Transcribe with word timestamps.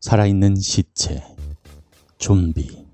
살아있는 0.00 0.56
시체, 0.56 1.24
좀비. 2.18 2.86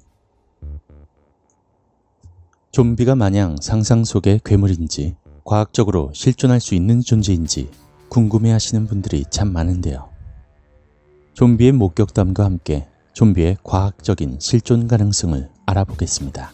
좀비가 2.71 3.17
마냥 3.17 3.57
상상 3.61 4.05
속의 4.05 4.41
괴물인지 4.45 5.17
과학적으로 5.45 6.13
실존할 6.15 6.61
수 6.61 6.77
있는 6.77 7.01
존재인지 7.01 7.69
궁금해 8.09 8.53
하시는 8.53 8.87
분들이 8.87 9.25
참 9.29 9.53
많은데요. 9.53 10.09
좀비의 11.35 11.73
목격담과 11.73 12.45
함께 12.45 12.90
좀비의 13.13 13.59
과학적인 13.63 14.39
실존 14.41 14.89
가능성을 14.89 15.49
알아보겠습니다. 15.67 16.53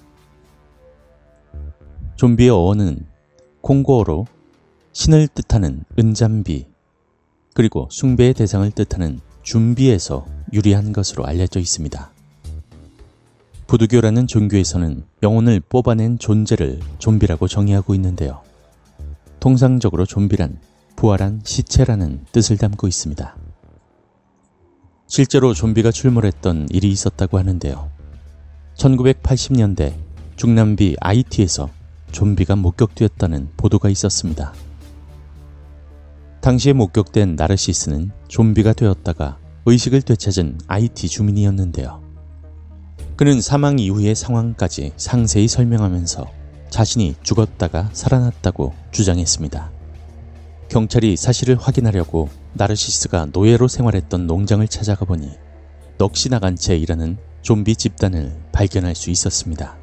좀비의 2.16 2.50
어원은 2.50 3.06
콩고어로 3.60 4.26
신을 4.92 5.28
뜻하는 5.28 5.84
은잠비, 5.98 6.66
그리고 7.54 7.88
숭배의 7.90 8.34
대상을 8.34 8.70
뜻하는 8.70 9.20
준비에서 9.42 10.26
유리한 10.52 10.92
것으로 10.92 11.26
알려져 11.26 11.60
있습니다. 11.60 12.10
부두교라는 13.66 14.26
종교에서는 14.26 15.04
영혼을 15.22 15.60
뽑아낸 15.60 16.18
존재를 16.18 16.80
좀비라고 16.98 17.48
정의하고 17.48 17.94
있는데요. 17.94 18.40
통상적으로 19.40 20.06
좀비란 20.06 20.58
부활한 20.96 21.42
시체라는 21.44 22.24
뜻을 22.32 22.56
담고 22.56 22.88
있습니다. 22.88 23.36
실제로 25.08 25.54
좀비가 25.54 25.92
출몰했던 25.92 26.68
일이 26.70 26.90
있었다고 26.90 27.38
하는데요. 27.38 27.90
1980년대 28.76 29.94
중남미 30.36 30.96
IT에서 31.00 31.70
좀비가 32.10 32.56
목격되었다는 32.56 33.50
보도가 33.56 33.88
있었습니다. 33.90 34.52
당시에 36.40 36.72
목격된 36.72 37.36
나르시스는 37.36 38.10
좀비가 38.28 38.72
되었다가 38.72 39.38
의식을 39.64 40.02
되찾은 40.02 40.58
IT 40.66 41.08
주민이었는데요. 41.08 42.02
그는 43.16 43.40
사망 43.40 43.78
이후의 43.78 44.14
상황까지 44.14 44.92
상세히 44.96 45.48
설명하면서 45.48 46.26
자신이 46.70 47.14
죽었다가 47.22 47.90
살아났다고 47.92 48.74
주장했습니다. 48.90 49.70
경찰이 50.68 51.16
사실을 51.16 51.56
확인하려고 51.56 52.28
나르시스가 52.56 53.28
노예로 53.32 53.68
생활했던 53.68 54.26
농장을 54.26 54.66
찾아가 54.68 55.04
보니 55.04 55.30
넋이 55.98 56.30
나간 56.30 56.56
채 56.56 56.76
일하는 56.76 57.18
좀비 57.42 57.76
집단을 57.76 58.34
발견할 58.52 58.94
수 58.94 59.10
있었습니다. 59.10 59.76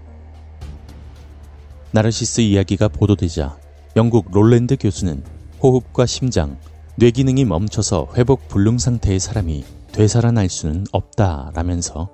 나르시스 1.91 2.41
이야기가 2.41 2.87
보도되자 2.87 3.57
영국 3.95 4.31
롤랜드 4.31 4.75
교수는 4.75 5.23
호흡과 5.61 6.07
심장, 6.07 6.57
뇌 6.95 7.11
기능이 7.11 7.45
멈춰서 7.45 8.09
회복 8.15 8.47
불능 8.47 8.79
상태의 8.79 9.19
사람이 9.19 9.63
되살아날 9.91 10.49
수는 10.49 10.85
없다라면서 10.91 12.09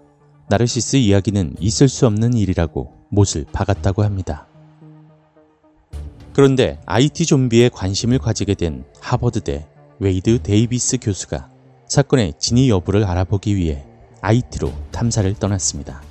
나르시스 0.49 0.97
이야기는 0.97 1.55
있을 1.59 1.87
수 1.87 2.05
없는 2.05 2.33
일이라고 2.33 2.93
못을 3.09 3.45
박았다고 3.53 4.03
합니다. 4.03 4.47
그런데 6.33 6.79
아이티 6.85 7.25
좀비에 7.25 7.69
관심을 7.69 8.19
가지게 8.19 8.55
된 8.55 8.83
하버드대 8.99 9.67
웨이드 10.01 10.43
데이비스 10.43 10.97
교수가 11.01 11.49
사건의 11.85 12.33
진위 12.39 12.69
여부를 12.69 13.03
알아보기 13.03 13.57
위해 13.57 13.85
아이티로 14.21 14.71
탐사를 14.91 15.33
떠났습니다. 15.35 16.01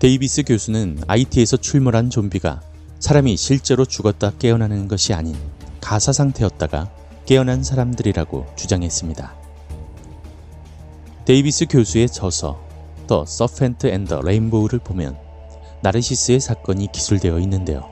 데이비스 0.00 0.42
교수는 0.42 0.98
아이티에서 1.06 1.56
출몰한 1.56 2.10
좀비가 2.10 2.62
사람이 2.98 3.36
실제로 3.36 3.84
죽었다 3.84 4.32
깨어나는 4.40 4.88
것이 4.88 5.14
아닌 5.14 5.36
가사 5.80 6.12
상태였다가 6.12 6.90
깨어난 7.26 7.62
사람들이라고 7.62 8.46
주장했습니다. 8.56 9.34
데이비스 11.26 11.66
교수의 11.66 12.08
저서 12.08 12.60
The 13.06 13.24
Serpent 13.24 13.86
and 13.86 14.04
the 14.04 14.22
Rainbow를 14.22 14.80
보면 14.80 15.16
나르시스의 15.82 16.40
사건이 16.40 16.88
기술되어 16.90 17.38
있는데요. 17.38 17.84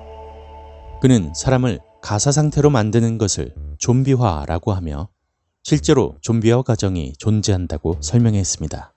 그는 1.00 1.32
사람을 1.36 1.78
가사 2.00 2.32
상태로 2.32 2.69
만드는 2.70 3.16
것을 3.19 3.54
좀비화라고 3.82 4.72
하며 4.72 5.09
실제로 5.65 6.15
좀비화 6.20 6.62
과정이 6.62 7.15
존재한다고 7.19 7.98
설명했습니다. 8.00 8.94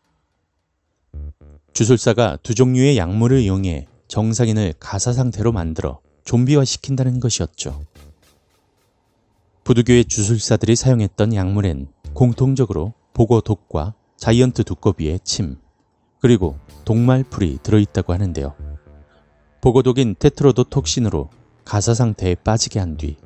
주술사가 1.73 2.38
두 2.44 2.53
종류의 2.53 2.96
약물을 2.96 3.40
이용해 3.41 3.88
정상인을 4.07 4.75
가사 4.79 5.12
상태로 5.12 5.51
만들어 5.51 6.01
좀비화 6.23 6.66
시킨다는 6.66 7.19
것이었죠. 7.19 7.84
부두교의 9.63 10.06
주술사들이 10.06 10.75
사용했던 10.75 11.34
약물엔 11.34 11.88
공통적으로 12.13 12.94
보고독과 13.13 13.96
자이언트 14.17 14.63
두꺼비의 14.66 15.19
침, 15.23 15.57
그리고 16.19 16.59
동말풀이 16.85 17.57
들어있다고 17.63 18.13
하는데요. 18.13 18.53
보고독인 19.62 20.16
테트로도톡신으로 20.19 21.31
가사 21.66 21.96
상태에 21.96 22.35
빠지게 22.35 22.79
한 22.79 22.97
뒤 22.97 23.17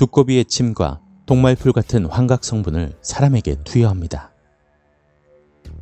두꺼비의 0.00 0.46
침과 0.46 0.98
동말풀 1.26 1.74
같은 1.74 2.06
환각 2.06 2.42
성분을 2.42 2.96
사람에게 3.02 3.56
투여합니다. 3.64 4.32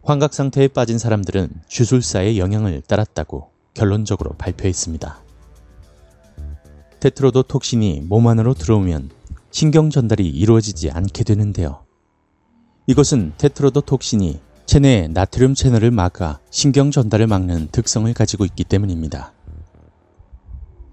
환각 0.02 0.34
상태에 0.34 0.66
빠진 0.66 0.98
사람들은 0.98 1.48
주술사의 1.68 2.36
영향을 2.36 2.80
따랐다고 2.80 3.50
결론적으로 3.74 4.32
발표했습니다. 4.32 5.22
테트로도 6.98 7.44
톡신이 7.44 8.06
몸 8.08 8.26
안으로 8.26 8.54
들어오면 8.54 9.10
신경 9.52 9.88
전달이 9.88 10.28
이루어지지 10.28 10.90
않게 10.90 11.22
되는데요. 11.22 11.84
이것은 12.88 13.34
테트로도 13.38 13.82
톡신이 13.82 14.40
체내의 14.66 15.10
나트륨 15.10 15.54
채널을 15.54 15.92
막아 15.92 16.40
신경 16.50 16.90
전달을 16.90 17.28
막는 17.28 17.68
특성을 17.70 18.12
가지고 18.12 18.44
있기 18.46 18.64
때문입니다. 18.64 19.32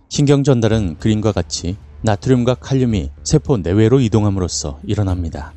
신경 0.09 0.43
전달은 0.43 0.99
그림과 0.99 1.31
같이 1.31 1.75
나트륨과 2.05 2.53
칼륨이 2.55 3.09
세포 3.23 3.57
내외로 3.57 3.99
이동함으로써 3.99 4.79
일어납니다. 4.85 5.53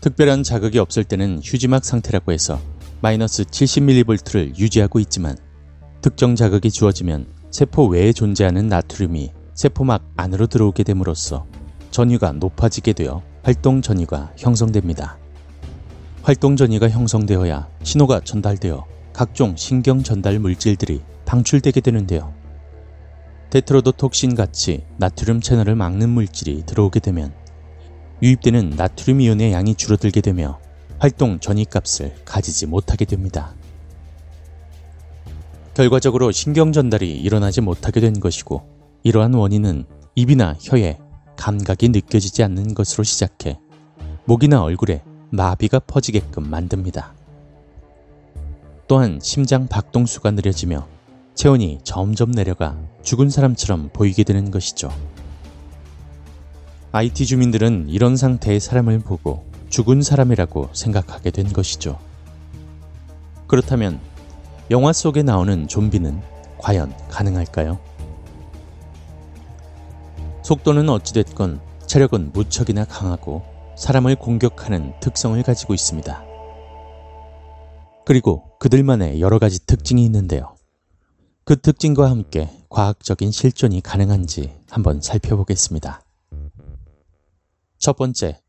특별한 0.00 0.42
자극이 0.42 0.80
없을 0.80 1.04
때는 1.04 1.40
휴지막 1.42 1.84
상태라고 1.84 2.32
해서 2.32 2.60
마이너스 3.00 3.44
70mV를 3.44 4.58
유지하고 4.58 4.98
있지만 4.98 5.36
특정 6.00 6.34
자극이 6.34 6.72
주어지면 6.72 7.26
세포 7.52 7.86
외에 7.86 8.12
존재하는 8.12 8.66
나트륨이 8.66 9.30
세포막 9.54 10.04
안으로 10.16 10.48
들어오게 10.48 10.82
됨으로써 10.82 11.46
전위가 11.92 12.32
높아지게 12.32 12.92
되어 12.92 13.22
활동 13.44 13.82
전위가 13.82 14.32
형성됩니다. 14.36 15.16
활동 16.22 16.56
전위가 16.56 16.90
형성되어야 16.90 17.68
신호가 17.84 18.18
전달되어 18.18 18.84
각종 19.12 19.54
신경 19.54 20.02
전달 20.02 20.40
물질들이 20.40 21.02
방출되게 21.24 21.80
되는데요. 21.80 22.33
테트로도톡신 23.54 24.34
같이 24.34 24.84
나트륨 24.96 25.40
채널을 25.40 25.76
막는 25.76 26.10
물질이 26.10 26.66
들어오게 26.66 26.98
되면 26.98 27.32
유입되는 28.20 28.70
나트륨 28.70 29.20
이온의 29.20 29.52
양이 29.52 29.76
줄어들게 29.76 30.22
되며 30.22 30.58
활동 30.98 31.38
전위 31.38 31.64
값을 31.64 32.16
가지지 32.24 32.66
못하게 32.66 33.04
됩니다. 33.04 33.54
결과적으로 35.72 36.32
신경 36.32 36.72
전달이 36.72 37.12
일어나지 37.20 37.60
못하게 37.60 38.00
된 38.00 38.18
것이고 38.18 38.68
이러한 39.04 39.34
원인은 39.34 39.84
입이나 40.16 40.56
혀에 40.60 40.98
감각이 41.36 41.90
느껴지지 41.90 42.42
않는 42.42 42.74
것으로 42.74 43.04
시작해 43.04 43.60
목이나 44.24 44.64
얼굴에 44.64 45.04
마비가 45.30 45.78
퍼지게끔 45.78 46.50
만듭니다. 46.50 47.14
또한 48.88 49.20
심장 49.22 49.68
박동수가 49.68 50.32
느려지며 50.32 50.88
체온이 51.34 51.80
점점 51.82 52.32
내려가 52.32 52.78
죽은 53.02 53.28
사람처럼 53.28 53.90
보이게 53.92 54.22
되는 54.22 54.50
것이죠. 54.50 54.90
IT 56.92 57.26
주민들은 57.26 57.88
이런 57.88 58.16
상태의 58.16 58.60
사람을 58.60 59.00
보고 59.00 59.44
죽은 59.68 60.02
사람이라고 60.02 60.70
생각하게 60.72 61.32
된 61.32 61.52
것이죠. 61.52 61.98
그렇다면 63.48 63.98
영화 64.70 64.92
속에 64.92 65.22
나오는 65.22 65.66
좀비는 65.66 66.22
과연 66.58 66.94
가능할까요? 67.08 67.80
속도는 70.44 70.88
어찌됐건 70.88 71.60
체력은 71.86 72.30
무척이나 72.32 72.84
강하고 72.84 73.42
사람을 73.76 74.16
공격하는 74.16 74.92
특성을 75.00 75.42
가지고 75.42 75.74
있습니다. 75.74 76.24
그리고 78.06 78.44
그들만의 78.60 79.20
여러 79.20 79.38
가지 79.38 79.66
특징이 79.66 80.04
있는데요. 80.04 80.53
그 81.46 81.60
특징과 81.60 82.08
함께 82.08 82.48
과학적인 82.70 83.30
실존이 83.30 83.82
가능한지 83.82 84.50
한번 84.70 85.02
살펴보겠습니다. 85.02 86.00
첫 87.76 87.98
번째, 87.98 88.40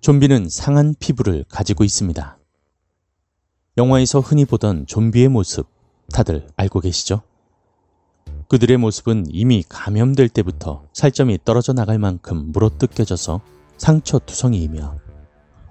좀비는 0.00 0.48
상한 0.48 0.94
피부를 0.98 1.44
가지고 1.50 1.84
있습니다. 1.84 2.38
영화에서 3.76 4.20
흔히 4.20 4.46
보던 4.46 4.86
좀비의 4.86 5.28
모습 5.28 5.66
다들 6.10 6.46
알고 6.56 6.80
계시죠? 6.80 7.20
그들의 8.48 8.78
모습은 8.78 9.26
이미 9.28 9.62
감염될 9.68 10.30
때부터 10.30 10.86
살점이 10.94 11.40
떨어져 11.44 11.74
나갈 11.74 11.98
만큼 11.98 12.50
물어뜯겨져서 12.50 13.42
상처투성이이며 13.76 14.98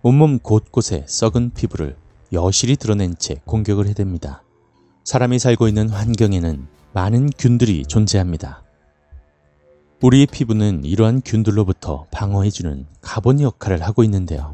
온몸 0.04 0.38
곳곳에 0.38 1.06
썩은 1.08 1.54
피부를 1.56 1.98
여실히 2.34 2.76
드러낸 2.76 3.16
채 3.18 3.42
공격을 3.46 3.88
해댑니다. 3.88 4.47
사람이 5.08 5.40
살고 5.40 5.70
있는 5.70 5.88
환경에는 5.88 6.68
많은 6.92 7.30
균들이 7.30 7.86
존재합니다. 7.86 8.62
우리의 10.02 10.26
피부는 10.26 10.84
이러한 10.84 11.22
균들로부터 11.24 12.08
방어해주는 12.12 12.86
가본 13.00 13.40
역할을 13.40 13.84
하고 13.84 14.04
있는데요. 14.04 14.54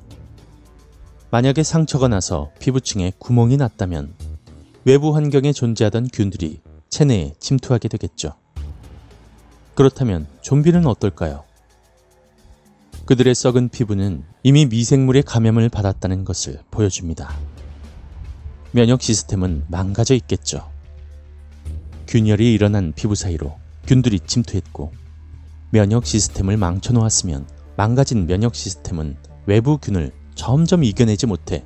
만약에 1.31 1.63
상처가 1.63 2.07
나서 2.07 2.51
피부층에 2.59 3.13
구멍이 3.17 3.57
났다면 3.57 4.13
외부 4.85 5.15
환경에 5.15 5.53
존재하던 5.53 6.09
균들이 6.13 6.61
체내에 6.87 7.33
침투하게 7.39 7.87
되겠죠. 7.87 8.35
그렇다면 9.73 10.27
좀비는 10.41 10.85
어떨까요? 10.85 11.45
그들의 13.05 13.33
썩은 13.33 13.69
피부는 13.69 14.23
이미 14.43 14.67
미생물의 14.67 15.23
감염을 15.23 15.69
받았다는 15.69 16.25
것을 16.25 16.59
보여줍니다. 16.69 17.52
면역 18.75 19.03
시스템은 19.03 19.65
망가져 19.67 20.15
있겠죠. 20.15 20.67
균열이 22.07 22.55
일어난 22.55 22.91
피부 22.95 23.13
사이로 23.13 23.55
균들이 23.85 24.19
침투했고 24.21 24.91
면역 25.69 26.07
시스템을 26.07 26.57
망쳐놓았으면 26.57 27.45
망가진 27.77 28.25
면역 28.25 28.55
시스템은 28.55 29.15
외부 29.45 29.77
균을 29.77 30.11
점점 30.33 30.83
이겨내지 30.83 31.27
못해 31.27 31.63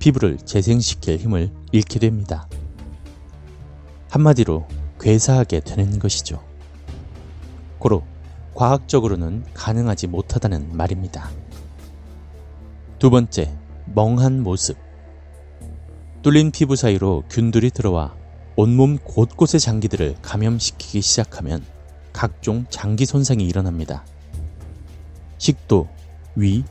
피부를 0.00 0.38
재생시킬 0.38 1.18
힘을 1.18 1.52
잃게 1.70 2.00
됩니다. 2.00 2.48
한마디로 4.10 4.66
괴사하게 4.98 5.60
되는 5.60 6.00
것이죠. 6.00 6.42
고로 7.78 8.02
과학적으로는 8.54 9.44
가능하지 9.54 10.08
못하다는 10.08 10.76
말입니다. 10.76 11.30
두 12.98 13.08
번째, 13.08 13.56
멍한 13.94 14.42
모습. 14.42 14.89
뚫린 16.22 16.50
피부 16.50 16.76
사이로 16.76 17.24
균들이 17.30 17.70
들어와 17.70 18.14
온몸 18.54 18.98
곳곳의 18.98 19.58
장기들을 19.58 20.16
감염시키기 20.20 21.00
시작하면 21.00 21.64
각종 22.12 22.66
장기 22.68 23.06
손상이 23.06 23.46
일어납니다. 23.46 24.04
식도, 25.38 25.88
위, 26.36 26.64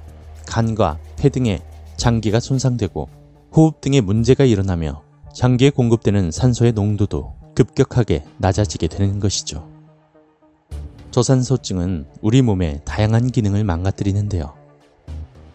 간과 0.46 1.00
폐 1.18 1.30
등의 1.30 1.62
장기가 1.98 2.40
손상되고 2.40 3.10
호흡 3.56 3.82
등의 3.82 4.02
문제가 4.02 4.46
일어나며 4.46 5.02
장기에 5.34 5.72
공급되는 5.72 6.30
산소의 6.30 6.74
농도도 6.74 7.34
급격하게 7.56 8.26
낮아지게 8.38 8.88
되는 8.88 9.20
것이죠. 9.20 9.68
저산소증은 11.10 12.06
우리 12.22 12.44
몸의 12.44 12.82
다양한 12.86 13.32
기능을 13.32 13.64
망가뜨리는데요. 13.64 14.54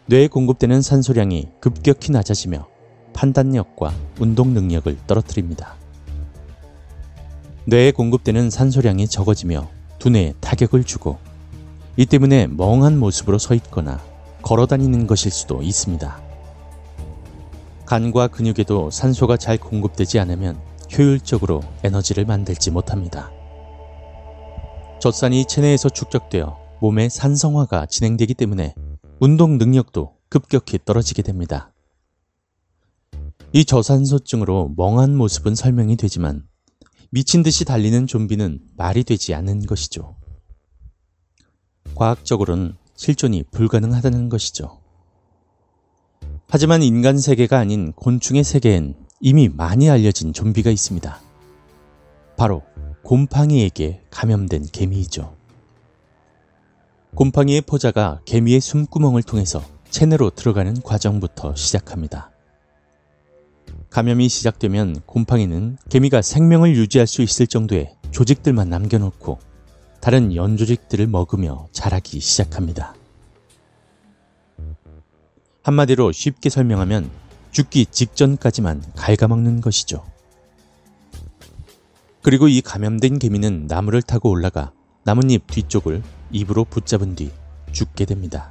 뇌에 0.06 0.26
공급되는 0.26 0.82
산소량이 0.82 1.50
급격히 1.60 2.10
낮아지며 2.10 2.73
판단력과 3.14 3.94
운동 4.20 4.52
능력을 4.52 4.96
떨어뜨립니다. 5.06 5.76
뇌에 7.66 7.92
공급되는 7.92 8.50
산소량이 8.50 9.08
적어지며 9.08 9.68
두뇌에 9.98 10.34
타격을 10.40 10.84
주고 10.84 11.18
이 11.96 12.04
때문에 12.04 12.48
멍한 12.48 12.98
모습으로 12.98 13.38
서 13.38 13.54
있거나 13.54 14.02
걸어 14.42 14.66
다니는 14.66 15.06
것일 15.06 15.30
수도 15.30 15.62
있습니다. 15.62 16.22
간과 17.86 18.28
근육에도 18.28 18.90
산소가 18.90 19.36
잘 19.36 19.56
공급되지 19.56 20.18
않으면 20.18 20.58
효율적으로 20.96 21.62
에너지를 21.82 22.24
만들지 22.24 22.70
못합니다. 22.70 23.30
젖산이 25.00 25.46
체내에서 25.46 25.88
축적되어 25.88 26.58
몸의 26.80 27.10
산성화가 27.10 27.86
진행되기 27.86 28.34
때문에 28.34 28.74
운동 29.20 29.58
능력도 29.58 30.12
급격히 30.28 30.78
떨어지게 30.84 31.22
됩니다. 31.22 31.73
이 33.56 33.64
저산소증으로 33.64 34.74
멍한 34.76 35.16
모습은 35.16 35.54
설명이 35.54 35.96
되지만 35.96 36.42
미친 37.10 37.44
듯이 37.44 37.64
달리는 37.64 38.04
좀비는 38.08 38.58
말이 38.76 39.04
되지 39.04 39.32
않는 39.32 39.66
것이죠. 39.66 40.16
과학적으로는 41.94 42.74
실존이 42.96 43.44
불가능하다는 43.52 44.28
것이죠. 44.28 44.80
하지만 46.48 46.82
인간 46.82 47.16
세계가 47.16 47.56
아닌 47.56 47.92
곤충의 47.92 48.42
세계엔 48.42 48.96
이미 49.20 49.48
많이 49.48 49.88
알려진 49.88 50.32
좀비가 50.32 50.72
있습니다. 50.72 51.20
바로 52.36 52.64
곰팡이에게 53.04 54.02
감염된 54.10 54.66
개미이죠. 54.72 55.36
곰팡이의 57.14 57.60
포자가 57.60 58.20
개미의 58.24 58.60
숨구멍을 58.60 59.22
통해서 59.22 59.62
체내로 59.90 60.30
들어가는 60.30 60.82
과정부터 60.82 61.54
시작합니다. 61.54 62.33
감염이 63.94 64.28
시작되면 64.28 65.02
곰팡이는 65.06 65.78
개미가 65.88 66.20
생명을 66.20 66.74
유지할 66.74 67.06
수 67.06 67.22
있을 67.22 67.46
정도의 67.46 67.94
조직들만 68.10 68.68
남겨놓고 68.68 69.38
다른 70.00 70.34
연조직들을 70.34 71.06
먹으며 71.06 71.68
자라기 71.70 72.18
시작합니다. 72.18 72.96
한마디로 75.62 76.10
쉽게 76.10 76.50
설명하면 76.50 77.08
죽기 77.52 77.86
직전까지만 77.86 78.82
갉아먹는 78.96 79.60
것이죠. 79.60 80.04
그리고 82.20 82.48
이 82.48 82.62
감염된 82.62 83.20
개미는 83.20 83.68
나무를 83.68 84.02
타고 84.02 84.28
올라가 84.28 84.72
나뭇잎 85.04 85.46
뒤쪽을 85.46 86.02
입으로 86.32 86.64
붙잡은 86.64 87.14
뒤 87.14 87.30
죽게 87.70 88.06
됩니다. 88.06 88.50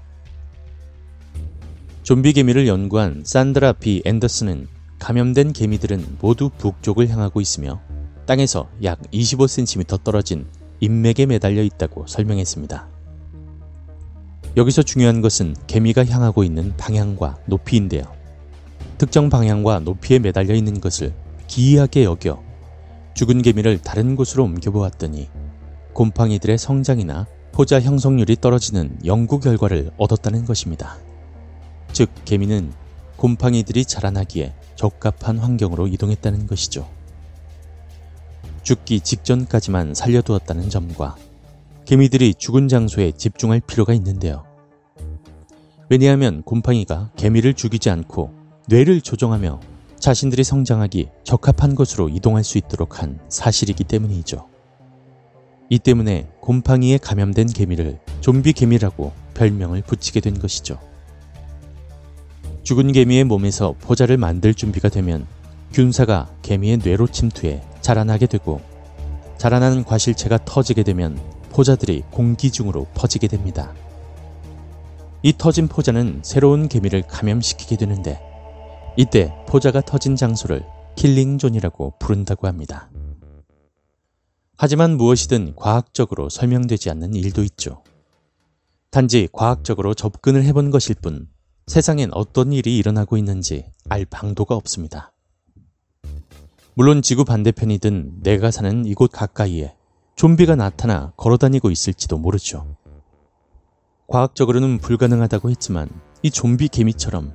좀비 2.03 2.31
개미를 2.31 2.65
연구한 2.65 3.23
산드라 3.25 3.73
비 3.73 4.01
앤더슨은 4.05 4.72
감염된 5.03 5.51
개미들은 5.51 6.19
모두 6.21 6.49
북쪽을 6.49 7.09
향하고 7.09 7.41
있으며 7.41 7.81
땅에서 8.25 8.69
약 8.83 9.01
25cm 9.11 10.01
떨어진 10.01 10.47
인맥에 10.79 11.25
매달려 11.25 11.61
있다고 11.61 12.07
설명했습니다. 12.07 12.87
여기서 14.55 14.81
중요한 14.81 15.19
것은 15.19 15.57
개미가 15.67 16.05
향하고 16.05 16.45
있는 16.45 16.73
방향과 16.77 17.37
높이인데요. 17.47 18.03
특정 18.97 19.29
방향과 19.29 19.79
높이에 19.79 20.19
매달려 20.19 20.55
있는 20.55 20.79
것을 20.79 21.13
기이하게 21.47 22.05
여겨 22.05 22.41
죽은 23.13 23.41
개미를 23.41 23.81
다른 23.81 24.15
곳으로 24.15 24.45
옮겨보았더니 24.45 25.27
곰팡이들의 25.91 26.57
성장이나 26.57 27.27
포자 27.51 27.81
형성률이 27.81 28.37
떨어지는 28.39 28.99
연구 29.03 29.41
결과를 29.41 29.91
얻었다는 29.97 30.45
것입니다. 30.45 30.95
즉, 31.91 32.09
개미는 32.23 32.71
곰팡이들이 33.23 33.85
자라나기에 33.85 34.53
적합한 34.75 35.37
환경으로 35.37 35.87
이동했다는 35.87 36.45
것이죠. 36.45 36.89
죽기 38.63 38.99
직전까지만 38.99 39.93
살려두었다는 39.93 40.69
점과 40.69 41.15
개미들이 41.85 42.33
죽은 42.33 42.67
장소에 42.67 43.13
집중할 43.13 43.61
필요가 43.61 43.93
있는데요. 43.93 44.43
왜냐하면 45.87 46.41
곰팡이가 46.43 47.11
개미를 47.15 47.53
죽이지 47.53 47.89
않고 47.89 48.33
뇌를 48.67 48.99
조정하며 48.99 49.61
자신들이 49.99 50.43
성장하기 50.43 51.07
적합한 51.23 51.75
곳으로 51.75 52.09
이동할 52.09 52.43
수 52.43 52.57
있도록 52.57 53.01
한 53.01 53.21
사실이기 53.29 53.85
때문이죠. 53.85 54.49
이 55.69 55.79
때문에 55.79 56.27
곰팡이에 56.41 56.97
감염된 56.97 57.47
개미를 57.47 57.99
좀비 58.19 58.51
개미라고 58.51 59.13
별명을 59.33 59.83
붙이게 59.83 60.19
된 60.19 60.37
것이죠. 60.37 60.77
죽은 62.73 62.91
개미의 62.91 63.25
몸에서 63.25 63.75
포자를 63.81 64.17
만들 64.17 64.55
준비가 64.55 64.89
되면 64.89 65.27
균사가 65.73 66.27
개미의 66.41 66.77
뇌로 66.77 67.05
침투해 67.05 67.61
자라나게 67.81 68.25
되고 68.25 68.61
자라나는 69.37 69.83
과실체가 69.83 70.43
터지게 70.43 70.81
되면 70.81 71.21
포자들이 71.51 72.01
공기 72.09 72.49
중으로 72.49 72.87
퍼지게 72.95 73.27
됩니다. 73.27 73.75
이 75.21 75.33
터진 75.37 75.67
포자는 75.67 76.21
새로운 76.23 76.67
개미를 76.67 77.03
감염시키게 77.03 77.77
되는데 77.77 78.19
이때 78.97 79.31
포자가 79.47 79.81
터진 79.81 80.15
장소를 80.15 80.65
killing 80.95 81.38
zone이라고 81.38 81.93
부른다고 81.99 82.47
합니다. 82.47 82.89
하지만 84.57 84.97
무엇이든 84.97 85.53
과학적으로 85.57 86.27
설명되지 86.29 86.89
않는 86.89 87.13
일도 87.13 87.43
있죠. 87.43 87.83
단지 88.89 89.27
과학적으로 89.31 89.93
접근을 89.93 90.43
해본 90.43 90.71
것일 90.71 90.95
뿐 90.95 91.27
세상엔 91.67 92.09
어떤 92.13 92.51
일이 92.51 92.77
일어나고 92.77 93.17
있는지 93.17 93.65
알 93.87 94.05
방도가 94.05 94.55
없습니다. 94.55 95.13
물론 96.73 97.01
지구 97.01 97.23
반대편이든 97.23 98.21
내가 98.21 98.51
사는 98.51 98.85
이곳 98.85 99.11
가까이에 99.11 99.75
좀비가 100.15 100.55
나타나 100.55 101.13
걸어다니고 101.15 101.71
있을지도 101.71 102.17
모르죠. 102.17 102.75
과학적으로는 104.07 104.79
불가능하다고 104.79 105.49
했지만 105.51 105.89
이 106.21 106.29
좀비 106.29 106.67
개미처럼 106.67 107.33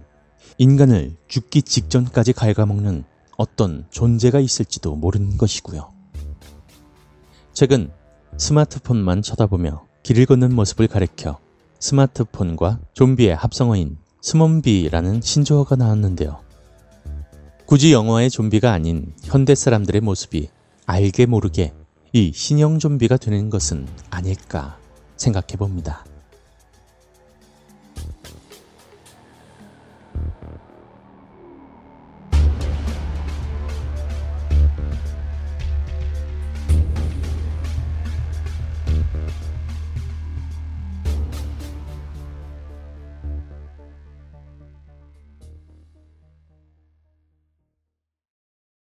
인간을 0.58 1.16
죽기 1.26 1.62
직전까지 1.62 2.34
갉아먹는 2.34 3.04
어떤 3.36 3.86
존재가 3.90 4.40
있을지도 4.40 4.94
모르는 4.94 5.38
것이고요. 5.38 5.90
최근 7.54 7.90
스마트폰만 8.36 9.22
쳐다보며 9.22 9.86
길을 10.02 10.26
걷는 10.26 10.54
모습을 10.54 10.86
가리켜 10.86 11.38
스마트폰과 11.80 12.80
좀비의 12.92 13.34
합성어인 13.34 13.98
스몬비라는 14.20 15.20
신조어가 15.20 15.76
나왔는데요. 15.76 16.40
굳이 17.66 17.92
영화의 17.92 18.30
좀비가 18.30 18.72
아닌 18.72 19.12
현대 19.22 19.54
사람들의 19.54 20.00
모습이 20.00 20.48
알게 20.86 21.26
모르게 21.26 21.74
이 22.12 22.32
신형 22.34 22.78
좀비가 22.78 23.18
되는 23.18 23.50
것은 23.50 23.86
아닐까 24.10 24.78
생각해 25.16 25.56
봅니다. 25.58 26.04